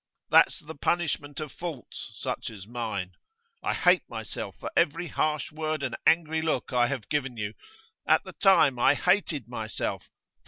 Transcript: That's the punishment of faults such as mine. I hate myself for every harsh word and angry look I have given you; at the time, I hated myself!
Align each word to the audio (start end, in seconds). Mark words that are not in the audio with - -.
That's 0.31 0.57
the 0.59 0.73
punishment 0.73 1.39
of 1.39 1.51
faults 1.51 2.09
such 2.15 2.49
as 2.49 2.65
mine. 2.65 3.11
I 3.61 3.75
hate 3.75 4.01
myself 4.09 4.55
for 4.59 4.71
every 4.75 5.05
harsh 5.09 5.51
word 5.51 5.83
and 5.83 5.95
angry 6.07 6.41
look 6.41 6.73
I 6.73 6.87
have 6.87 7.07
given 7.07 7.37
you; 7.37 7.53
at 8.07 8.23
the 8.23 8.33
time, 8.33 8.79
I 8.79 8.95
hated 8.95 9.47
myself! 9.47 10.09